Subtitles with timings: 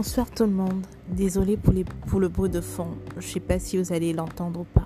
[0.00, 0.86] Bonsoir tout le monde.
[1.08, 2.86] Désolée pour, le bruit de fond.
[3.16, 4.84] Je sais pas si vous allez l'entendre ou pas.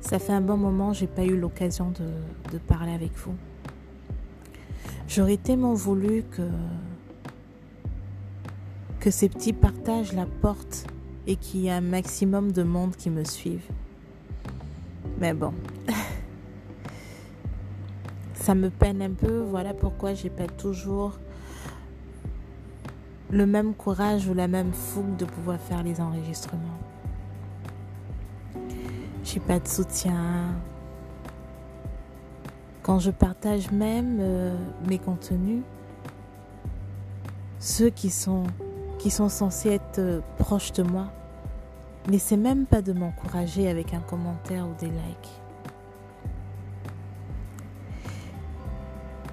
[0.00, 3.34] Ça fait un bon moment, j'ai pas eu l'occasion de, de parler avec vous.
[5.06, 6.48] J'aurais tellement voulu que
[9.00, 10.86] que ces petits partages la portent
[11.26, 13.66] et qu'il y ait un maximum de monde qui me suive.
[15.20, 15.52] Mais bon,
[18.32, 19.40] ça me peine un peu.
[19.40, 21.18] Voilà pourquoi j'ai pas toujours
[23.30, 26.62] le même courage ou la même fougue de pouvoir faire les enregistrements.
[29.24, 30.54] J'ai pas de soutien.
[32.82, 34.56] Quand je partage même euh,
[34.88, 35.62] mes contenus,
[37.58, 38.44] ceux qui sont
[38.98, 41.08] qui sont censés être euh, proches de moi
[42.08, 45.40] n'essaient même pas de m'encourager avec un commentaire ou des likes.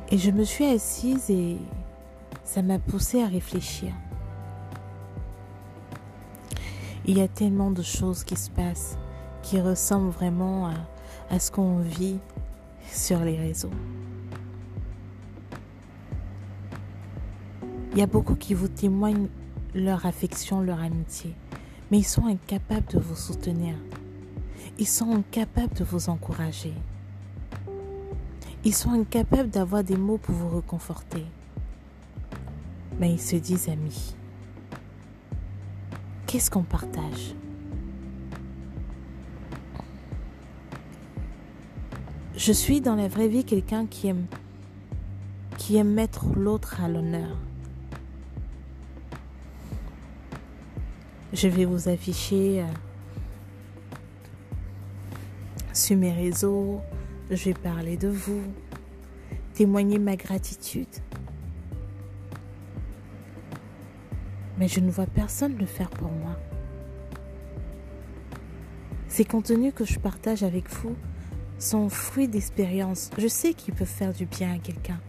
[0.09, 1.57] Et je me suis assise et
[2.43, 3.93] ça m'a poussé à réfléchir.
[7.05, 8.97] Il y a tellement de choses qui se passent
[9.43, 10.73] qui ressemblent vraiment à,
[11.29, 12.17] à ce qu'on vit
[12.89, 13.69] sur les réseaux.
[17.91, 19.27] Il y a beaucoup qui vous témoignent
[19.75, 21.35] leur affection, leur amitié,
[21.91, 23.75] mais ils sont incapables de vous soutenir.
[24.79, 26.73] Ils sont incapables de vous encourager.
[28.63, 31.25] Ils sont incapables d'avoir des mots pour vous reconforter.
[32.99, 34.15] Mais ils se disent amis.
[36.27, 37.35] Qu'est-ce qu'on partage?
[42.35, 44.25] Je suis dans la vraie vie quelqu'un qui aime
[45.57, 47.37] qui aime mettre l'autre à l'honneur.
[51.31, 52.65] Je vais vous afficher euh,
[55.73, 56.81] sur mes réseaux,
[57.31, 58.43] je vais parler de vous,
[59.53, 60.85] témoigner ma gratitude.
[64.63, 66.39] Mais je ne vois personne le faire pour moi.
[69.09, 70.95] Ces contenus que je partage avec vous
[71.59, 73.09] sont fruits d'expériences.
[73.17, 75.01] Je sais qu'ils peuvent faire du bien à quelqu'un.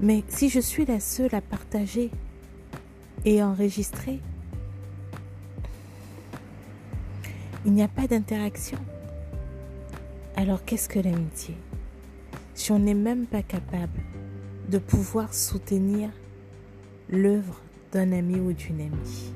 [0.00, 2.10] Mais si je suis la seule à partager
[3.26, 4.20] et enregistrer,
[7.66, 8.78] il n'y a pas d'interaction.
[10.34, 11.58] Alors qu'est-ce que l'amitié?
[12.54, 14.00] Si on n'est même pas capable
[14.70, 16.08] de pouvoir soutenir
[17.10, 17.60] l'œuvre
[17.94, 19.32] d'un ami ou d'une amie.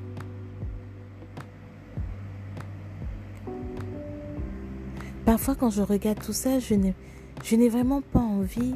[5.24, 8.74] Parfois quand je regarde tout ça, je n'ai, vraiment pas envie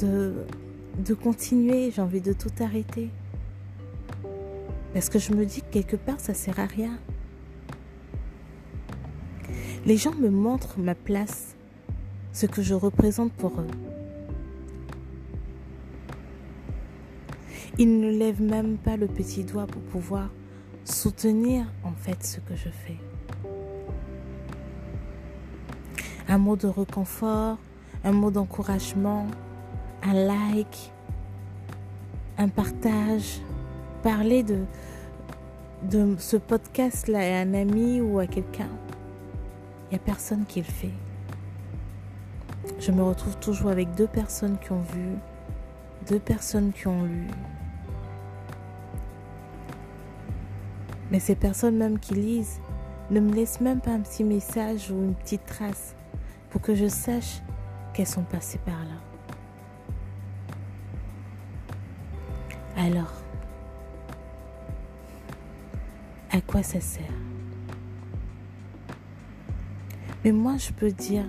[0.00, 0.34] de,
[0.98, 3.10] de continuer, j'ai envie de tout arrêter.
[4.92, 6.98] Parce que je me dis que quelque part, ça sert à rien.
[9.86, 11.54] Les gens me montrent ma place,
[12.32, 13.89] ce que je représente pour eux.
[17.78, 20.28] Ils ne lèvent même pas le petit doigt pour pouvoir
[20.84, 22.98] soutenir en fait ce que je fais.
[26.28, 27.58] Un mot de réconfort,
[28.04, 29.26] un mot d'encouragement,
[30.02, 30.92] un like,
[32.38, 33.40] un partage,
[34.02, 34.58] parler de,
[35.90, 38.68] de ce podcast-là à un ami ou à quelqu'un.
[39.86, 40.92] Il n'y a personne qui le fait.
[42.78, 45.16] Je me retrouve toujours avec deux personnes qui ont vu,
[46.08, 47.26] deux personnes qui ont lu.
[51.10, 52.60] Mais ces personnes même qui lisent
[53.10, 55.94] ne me laissent même pas un petit message ou une petite trace
[56.50, 57.40] pour que je sache
[57.92, 59.00] qu'elles sont passées par là.
[62.76, 63.12] Alors,
[66.30, 67.04] à quoi ça sert?
[70.24, 71.24] Mais moi, je peux dire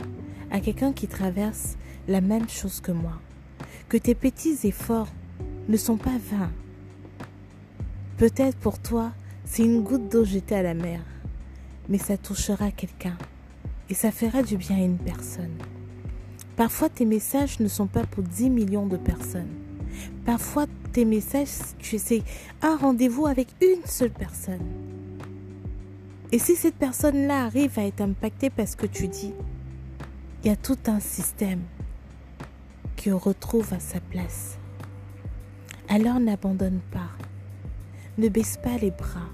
[0.51, 1.77] à quelqu'un qui traverse
[2.07, 3.13] la même chose que moi,
[3.89, 5.09] que tes petits efforts
[5.67, 6.51] ne sont pas vains.
[8.17, 9.11] Peut-être pour toi,
[9.51, 11.01] c'est une goutte d'eau jetée à la mer,
[11.89, 13.17] mais ça touchera quelqu'un
[13.89, 15.57] et ça fera du bien à une personne.
[16.55, 19.51] Parfois, tes messages ne sont pas pour 10 millions de personnes.
[20.23, 21.49] Parfois, tes messages,
[21.79, 21.99] tu
[22.61, 24.65] un rendez-vous avec une seule personne.
[26.31, 29.33] Et si cette personne-là arrive à être impactée par ce que tu dis,
[30.45, 31.63] il y a tout un système
[32.95, 34.57] qui retrouve à sa place.
[35.89, 37.09] Alors n'abandonne pas.
[38.17, 39.27] Ne baisse pas les bras.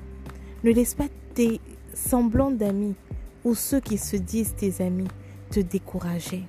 [0.63, 1.61] Ne laisse pas tes
[1.93, 2.95] semblants d'amis
[3.43, 5.07] ou ceux qui se disent tes amis
[5.51, 6.43] te décourager.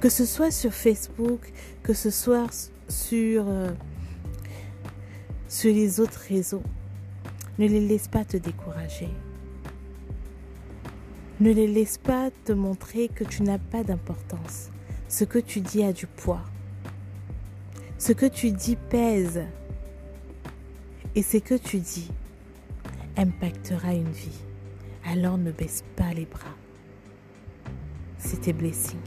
[0.00, 1.52] Que ce soit sur Facebook,
[1.82, 3.72] que ce soit sur, euh,
[5.48, 6.62] sur les autres réseaux.
[7.58, 9.08] Ne les laisse pas te décourager.
[11.40, 14.70] Ne les laisse pas te montrer que tu n'as pas d'importance.
[15.08, 16.44] Ce que tu dis a du poids.
[17.98, 19.42] Ce que tu dis pèse.
[21.16, 22.10] Et ce que tu dis
[23.16, 24.38] impactera une vie.
[25.06, 26.54] Alors ne baisse pas les bras.
[28.18, 29.00] C'était Blessing.